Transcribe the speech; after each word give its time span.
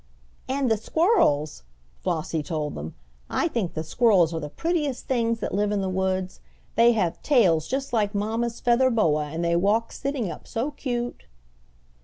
"And 0.47 0.71
the 0.71 0.77
squirrels," 0.77 1.61
Flossie 2.01 2.41
told 2.41 2.73
them. 2.73 2.95
"I 3.29 3.47
think 3.47 3.75
the 3.75 3.83
squirrels 3.83 4.33
are 4.33 4.39
the 4.39 4.49
prettiest 4.49 5.05
things 5.05 5.39
that 5.41 5.53
live 5.53 5.71
in 5.71 5.81
the 5.81 5.89
woods. 5.91 6.39
They 6.73 6.93
have 6.93 7.21
tails 7.21 7.67
just 7.67 7.93
like 7.93 8.15
mamma's 8.15 8.59
feather 8.59 8.89
boa 8.89 9.25
and 9.25 9.45
they 9.45 9.55
walk 9.55 9.91
sitting 9.91 10.31
up 10.31 10.47
so 10.47 10.71
cute." 10.71 11.25